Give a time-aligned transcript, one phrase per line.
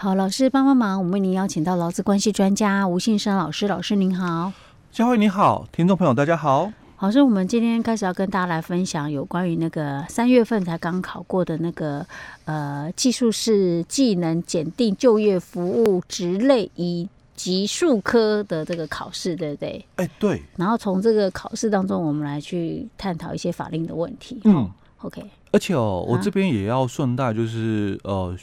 [0.00, 4.52] 好，老师帮帮忙，我们为您邀请到劳资关系专家吴信生老师，老师您好，
[4.92, 6.72] 佳慧你好，听众朋友大家好。
[6.94, 12.06] 好，所以我们今天开始要跟大家来分享有关于那个三月份才刚考过的那个
[12.44, 19.84] 呃技术是技能检定就业服务职类以及数科的这个考试，对不对？
[19.96, 20.40] 哎、欸，对。
[20.54, 24.40] 然后从这个考试当中，我们来去探讨一些法令的问题。
[24.44, 25.20] 嗯，OK。
[25.50, 28.36] 而且哦，我这边也要顺带就是、啊、呃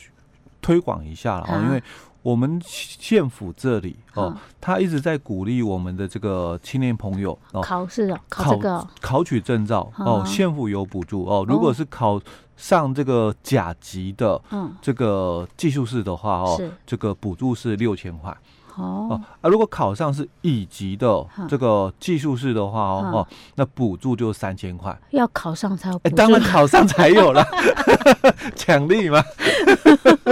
[0.65, 1.83] 推广一下了啊，因为。
[2.25, 11.45] 我们县府这里哦，他一直在鼓励我们的这个青年朋友哦，考试哦，考这个考，考取证照哦，县府有补助哦。
[11.47, 12.19] 如果是考
[12.57, 14.41] 上这个甲级的
[14.81, 18.35] 这个技术士的话哦，这个补助是六千块。
[18.75, 24.97] 哦啊，如果考上是乙级的这个技术士的话哦哦，那补助就三千块。
[25.11, 27.45] 要考上才有当然考上才有了，
[28.55, 29.23] 奖励嘛。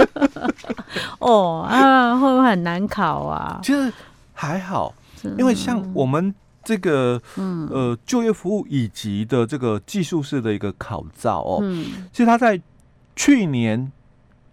[1.20, 3.60] 哦啊，会不会很难考啊？
[3.62, 3.92] 其实
[4.32, 4.94] 还好，
[5.38, 11.60] 因为像我们这个呃就业服务乙级的这个技术士的一个考照哦，
[12.12, 12.60] 其实他在
[13.16, 13.90] 去年。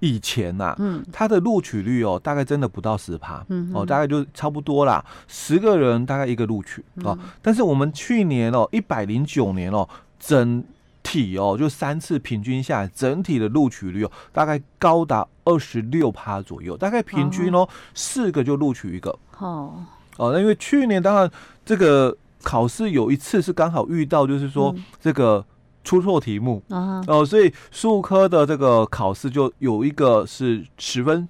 [0.02, 7.18] 以前呐、啊，嗯，他的录取率哦，大概真的不到十趴，嗯，哦，大概就差不多啦，十个人大概一个录取哦。
[7.42, 9.88] 但是我们去年哦，一百零九年哦，
[10.20, 10.64] 整
[11.04, 19.16] 体哦，就三次平均下来，整体的录取率哦，大概高达二十六趴左右，大概平均哦，四个就录取一个。
[19.38, 19.86] 哦，
[20.18, 21.30] 哦，那因为去年当然
[21.64, 25.46] 这个考试有一次是刚好遇到，就是说这个。
[25.84, 31.28] 出错题目哦、uh 所以数科的这个考试就有一个是十分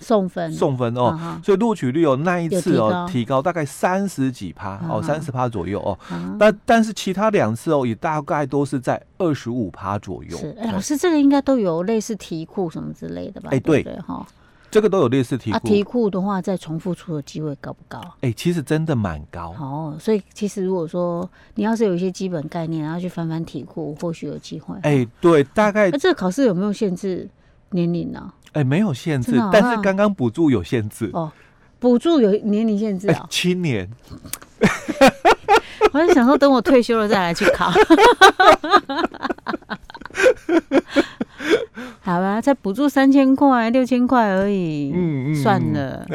[0.00, 1.44] 送分送分哦，uh.
[1.44, 4.98] 所以录取率哦那一次哦提高，大概三十几趴、uh.
[4.98, 5.98] 哦，三十趴左右哦。
[6.10, 6.36] Uh.
[6.38, 10.36] 但但是其他两次哦也大概都是在二十五趴左右。
[10.36, 13.50] 是，哎、老师这个应该都有类似题库什么之类的吧？
[13.52, 14.26] 哎，对对哈。
[14.74, 18.00] 这个都有类似题库，啊，题库的话，再重复出的机会高不高？
[18.16, 19.54] 哎、欸，其实真的蛮高。
[19.56, 24.74] 哦，所以其实如果说你要是有一些基本概念，然后去翻翻题库，或许有机会。
[24.82, 25.90] 哎、欸，对，大概。
[25.90, 27.30] 那、啊、这个考试有没有限制
[27.70, 28.32] 年龄呢？
[28.48, 31.08] 哎、欸，没有限制，但是刚刚补助有限制。
[31.12, 31.30] 哦，
[31.78, 33.26] 补助有年龄限制啊、哦？
[33.30, 33.88] 七、欸、年。
[35.92, 37.70] 我在想说，等我退休了再来去考。
[42.04, 46.06] 好吧，再补助三千块、六千块而已，嗯嗯，算了。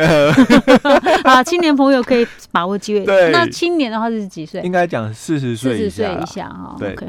[1.26, 3.04] 啊，青年朋友可以把握机会。
[3.04, 4.62] 对，那青年的话是几岁？
[4.62, 6.76] 应该讲四十岁，四十岁以下哈。
[6.78, 6.96] 对，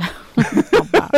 [0.79, 1.11] 好吧。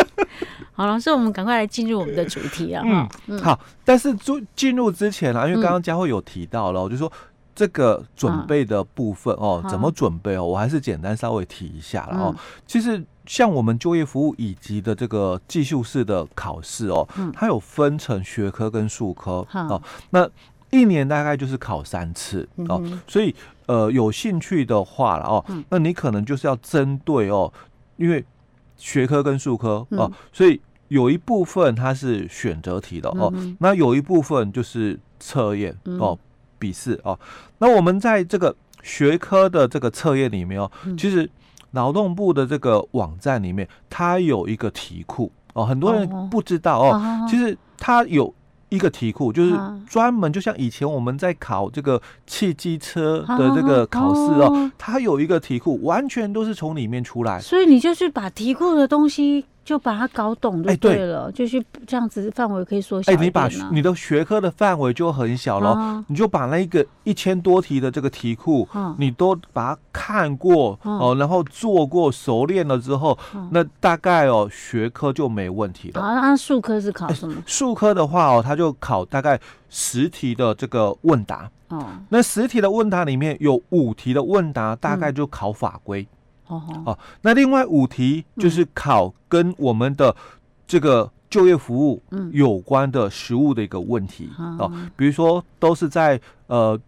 [0.74, 2.82] 好了，所以我们赶快来进入我们的主题啊。
[3.28, 3.56] 嗯，好。
[3.84, 7.10] 但是进进入之前啊，因为刚刚佳慧有提到了，我就说
[7.54, 12.36] 这个准备的部分哦，怎么准备哦，我还是简单稍微提一下了哦。
[12.66, 13.02] 其实。
[13.24, 19.80] 像我们就业服务以及的这个技术式的考试哦，它有分成学科跟术科哦。
[20.10, 20.28] 那
[20.70, 23.32] 一年大概就是考三次哦，所以
[23.66, 27.50] 呃有兴趣的话了哦，那你可能就是要针对哦，
[27.96, 28.24] 因为
[28.76, 36.18] 学科跟术科哦，所以有一部分它是选择题的哦，那有一部分就是测验哦，
[36.62, 37.18] 笔试哦。
[37.58, 41.28] 那我们在这个学科的这个测验里面哦，其实。
[41.74, 46.90] 劳动部的这个网站里面，它有一个题库哦，很多人不知道哦。
[46.92, 48.34] 哦其实它有
[48.68, 49.58] 一个题库，就是
[49.88, 57.40] 专门就像以前我们在考这个汽机车的这个考试哦，它有一个题库，完全都是从里面出来。
[57.40, 59.46] 所以你就是把题库的东西。
[59.64, 63.12] 就把它搞懂就对了，就是这样子范围可以缩小。
[63.12, 76.00] 哎、欸，你把你的学科的范围就很小了，啊、你就把那一个一千多题的这个题库，啊、你都把它看过、啊、哦，然后做过熟练了之后，啊、那大概哦学科就没问题了。
[76.00, 77.34] 啊，那数科是考什么？
[77.34, 81.48] 欸、术科的话哦，它就考大概十题的这个问答。
[81.68, 86.02] 哦、啊，那十题的问答里面有五题的问答，大概就考法规。
[86.02, 86.18] 嗯
[86.84, 90.14] 哦，那另外五题就是考跟我们的
[90.66, 92.02] 这个就业服务
[92.32, 96.78] 有关的实务的一个问题哦，比如说都是在呃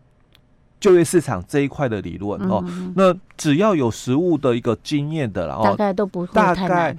[0.81, 2.63] 就业市场这一块的理论哦，
[2.95, 6.95] 那只要有实务的一个经验的，然后大概都不大概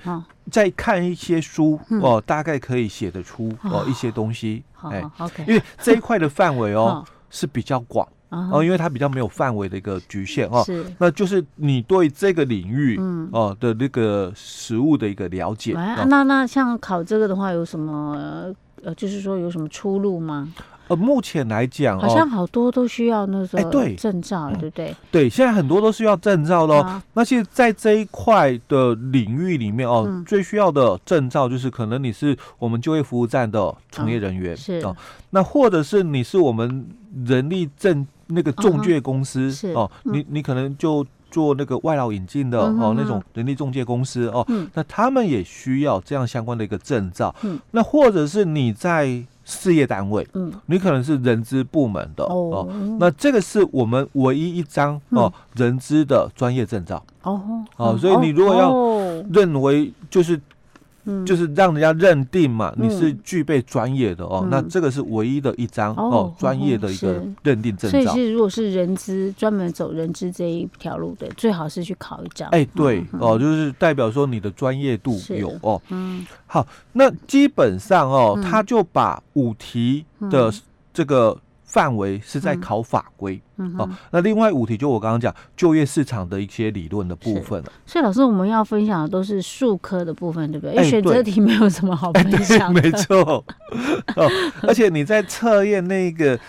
[0.51, 8.07] 再看一些书哦，大概可以写得出哦一些东西，哎，OK，因为这一块的范围哦 是比较广。
[8.51, 12.99] 哦，因为它比较没有范围的一个局限哦，是，那就是你对这个领域
[13.31, 15.73] 哦的那个实物的一个了解。
[15.73, 18.53] 那那像考这个的话，有什么
[18.83, 20.53] 呃，就是说有什么出路吗？
[20.87, 24.95] 呃，目前来讲，好像好多都需要那个证照，欸、对不对？
[25.11, 26.81] 对，现在很多都需要证照的哦。
[26.81, 34.95] 啊、那其实，在这一块的领域里面哦，嗯、最需要的证照就是可能你是我们就业服务站的从业人员，嗯、是哦。
[35.31, 36.87] 那或者是你是我们
[37.25, 41.05] 人力证那个中介公司、嗯、哦，你你可能就。
[41.31, 47.35] 做那个外劳引进的哦，那种人力中介公司哦，那他们也需要这样相关的一个证照。
[47.71, 50.27] 那或者是你在事业单位，
[50.65, 52.67] 你可能是人资部门的哦，
[52.99, 57.01] 那这个是我们唯一一张哦人资的专业证照。
[57.23, 58.73] 哦哦，所以你如果要
[59.31, 60.37] 认为就是。
[61.25, 67.99] 就是让人家认定嘛，你是具备专业的哦，那这个是唯一的一张哦，专业的一个认定证照。
[67.99, 72.49] 所以是如果是人资专门走人资这一条路的，最好是去考一张。
[72.49, 75.81] 哎，对哦，就是代表说你的专业度有哦。
[75.89, 80.53] 嗯，好，那基本上哦，他就把五题的
[80.93, 81.37] 这个。
[81.75, 83.37] 范围是在考法规，
[83.77, 83.89] 哦。
[84.09, 87.71] 那另外五题就我刚刚讲就业市场的一些理论的部分了。
[87.85, 90.73] 所以老师，我们要分享的都是数科的部分，对不对？
[90.73, 92.79] 因为选择题没有什么好分享的。
[92.79, 93.43] 欸、 没错。
[94.15, 94.31] 哦，
[94.63, 96.39] 而且你在测验那个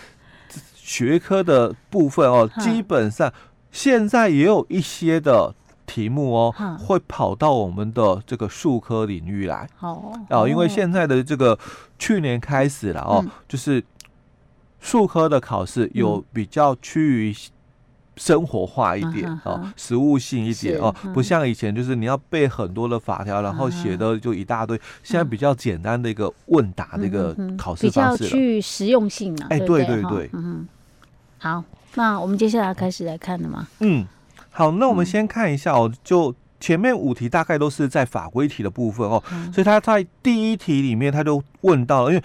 [0.77, 3.33] 学科的部分哦，基本上
[3.73, 5.53] 现在也有一些的
[5.87, 9.69] 题目哦，嗯、会跑到我们的这个数科领域来。
[9.81, 10.13] 哦。
[10.31, 11.59] 哦，因为现在的这个
[11.99, 13.83] 去年开始了哦，嗯、就是。
[14.81, 17.37] 术科的考试有比较趋于
[18.17, 24.81] 生活化一点哦，实务性一点哦，不像以前就是你要背很多的法条，然后写的就一大堆。
[25.03, 29.49] 现在比较简单的一个问答的一个考试方式，比较去实用性啊。
[29.51, 30.03] 哎，对对？
[30.05, 30.67] 对，嗯，
[31.37, 31.63] 好，
[31.95, 33.69] 那我们接下来开始来看的吗？
[33.81, 34.07] 嗯，
[34.51, 42.25] 好，那我们先看一下哦，就前面五题大概都是在法规题的部分哦，所以他在第一题里面他就问到了，因为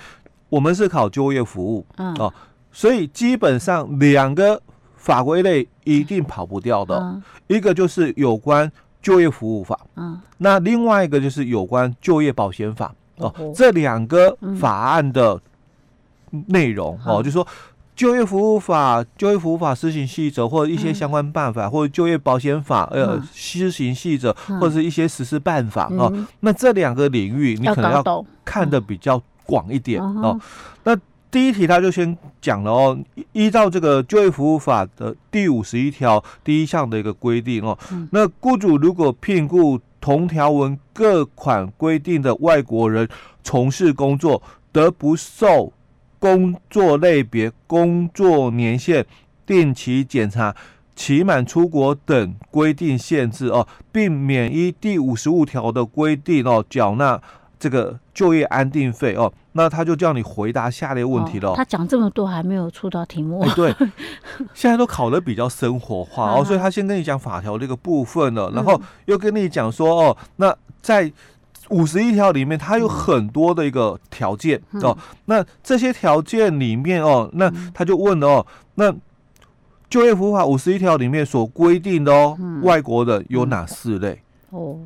[0.52, 1.84] 我们是考就业服务
[2.20, 2.32] 哦。
[2.72, 4.62] 所以基本上两个
[4.96, 8.72] 法规类一定跑不掉的，嗯、一个就是有关
[9.02, 13.52] 就业服务法，嗯，那另外一个就是有关就业保险法哦，哦。
[13.54, 15.42] 这两个法案的
[16.48, 17.46] 内容、嗯、哦，就是说
[17.94, 26.28] 就业服务法、就业服务法施行细则或者一些相关办法，嗯、或者就业保险法呃施行细则或者是一些实施办法、嗯、哦。
[26.40, 29.22] 那这两个领域你可能要看的比较
[29.52, 30.40] 广一点、嗯、哦。
[30.86, 30.98] 那
[31.30, 32.98] 第一题他就先讲了哦，
[33.34, 37.78] 依照这个就业服务法的第五十一条第一项的一个规定哦，
[38.12, 43.08] 那雇主如果聘雇同条文各款规定的外国人
[43.44, 45.74] 从事工作，得不受
[46.18, 49.06] 工作类别、工作年限、
[49.46, 50.56] 定期检查、
[50.96, 57.22] 期满出国等规定限制哦，并免依第五十五条的规定哦缴纳。
[57.62, 61.54] 这个就业安定费哦，那他就叫你回答下列问题了。
[61.56, 63.46] 他讲这么多还没有出到题目。
[63.56, 63.72] 对，
[64.56, 71.14] 现在都考的比较生活化哦，所以他先跟你讲法条这个部分了，然后又跟你讲说哦，那在
[71.70, 78.92] 五十一条里面，它有很多的一个条件哦，那这些条件里面哦，那他就问了哦，那
[79.88, 84.24] 就业服务法五十一条里面所规定的哦，外国的有哪四类？
[84.50, 84.80] 哦。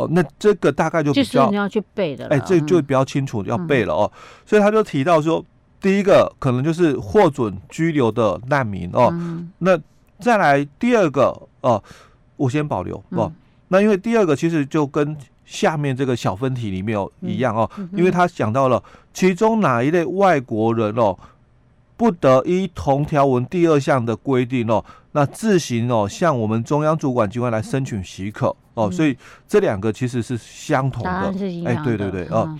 [0.00, 4.10] 哦，那这个大概就比较你要去背的，哎，这就比较清楚要背了哦。
[4.46, 5.44] 所以他就提到说，
[5.80, 9.12] 第一个可能就是获准居留的难民哦。
[9.58, 9.78] 那
[10.18, 11.82] 再来第二个哦，
[12.36, 13.30] 我先保留哦。
[13.68, 18.82] 那因为第二个其实就跟下面这个小分题里面哦一样哦，因为他讲到了
[19.12, 21.16] 其中哪一类外国人哦，
[22.00, 28.56] 不得依同条文第二项的规定哦，那自行哦向我们中央主管机关来申请许可。
[28.72, 29.14] 哦，所以
[29.46, 31.10] 这两个其实是相同的，
[31.66, 32.58] 哎，对对对，哦，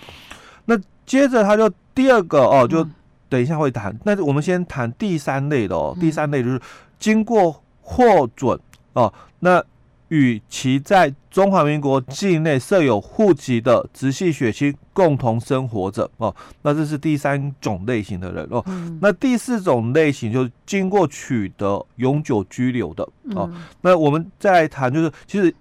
[0.67, 2.87] 那接着他就第二个哦，就
[3.31, 6.61] 等一下会谈，那我们先谈第三类的哦，第三类就是
[6.99, 8.61] 经过获准
[8.93, 9.65] 哦，那
[10.11, 18.65] 与其在中华民国境内设有户籍的直系血亲共同生活着哦，那这是第三种类型的人哦，
[19.01, 23.51] 那第四种类型就是经过取得永久居留的哦，
[23.81, 25.53] 那我们再来谈就是其实。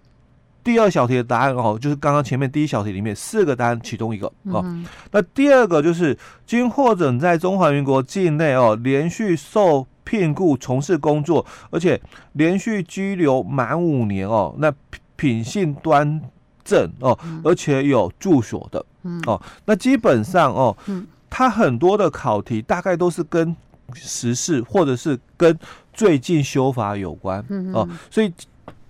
[0.62, 4.62] 第二小题的答案哦，就是刚刚前面第一小题里面四个答案其中一个哦。
[4.66, 6.16] 嗯、那第二个就是
[6.46, 12.02] 经获准在中华民国境内哦，连续受聘雇从事工作，而且
[12.34, 14.74] 连续拘留满五年哦，那
[15.16, 16.20] 品性端
[16.64, 18.84] 正哦，而且有住所的
[19.28, 19.40] 哦。
[19.66, 20.76] 那基本上哦，
[21.30, 23.56] 它很多的考题大概都是跟
[23.94, 25.56] 时事或者是跟
[25.94, 28.34] 最近修法有关哦，所以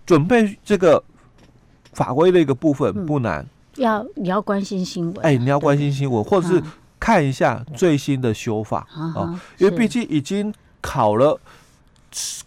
[0.05, 1.03] 准备这个。
[1.91, 3.45] 法规的一个部分不难，
[3.75, 6.61] 要你要关心新闻，哎，你要关心新闻，或者是
[6.99, 11.39] 看一下最新的修法啊，因为毕竟已经考了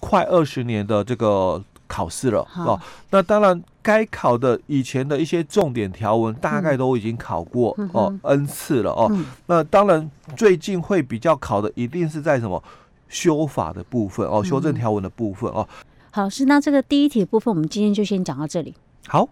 [0.00, 2.80] 快二十年的这个考试了哦。
[3.10, 9.10] 那当然，该考的以前的一些重点条文大概都已经考过哦 N 次了哦。
[9.46, 12.62] 那当然，最近会比较考的一定是在什么
[13.08, 15.68] 修法的部分哦，修正条文的部分哦。
[16.10, 18.74] 好，是那这个第一题的部分，我们今天就先讲到这里。
[19.06, 19.28] 好。